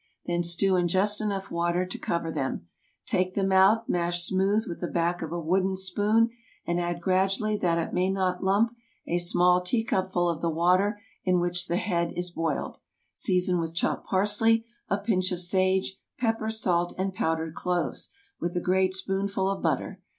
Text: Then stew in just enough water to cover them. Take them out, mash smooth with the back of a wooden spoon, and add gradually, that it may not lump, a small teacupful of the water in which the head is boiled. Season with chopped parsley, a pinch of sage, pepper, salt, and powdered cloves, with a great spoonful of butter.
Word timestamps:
Then 0.25 0.41
stew 0.41 0.77
in 0.77 0.87
just 0.87 1.21
enough 1.21 1.51
water 1.51 1.85
to 1.85 1.97
cover 1.99 2.31
them. 2.31 2.67
Take 3.05 3.35
them 3.35 3.51
out, 3.51 3.87
mash 3.87 4.23
smooth 4.23 4.63
with 4.67 4.81
the 4.81 4.87
back 4.89 5.21
of 5.21 5.31
a 5.31 5.39
wooden 5.39 5.75
spoon, 5.75 6.31
and 6.65 6.79
add 6.79 6.99
gradually, 7.01 7.55
that 7.57 7.77
it 7.77 7.93
may 7.93 8.09
not 8.09 8.43
lump, 8.43 8.73
a 9.05 9.19
small 9.19 9.61
teacupful 9.61 10.27
of 10.27 10.41
the 10.41 10.49
water 10.49 10.99
in 11.23 11.39
which 11.39 11.67
the 11.67 11.77
head 11.77 12.13
is 12.15 12.31
boiled. 12.31 12.79
Season 13.13 13.59
with 13.59 13.75
chopped 13.75 14.07
parsley, 14.07 14.65
a 14.89 14.97
pinch 14.97 15.31
of 15.31 15.39
sage, 15.39 15.99
pepper, 16.17 16.49
salt, 16.49 16.95
and 16.97 17.13
powdered 17.13 17.53
cloves, 17.53 18.09
with 18.39 18.57
a 18.57 18.59
great 18.59 18.95
spoonful 18.95 19.51
of 19.51 19.61
butter. 19.61 20.01